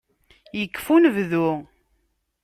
[0.59, 1.47] Yekfa unebdu.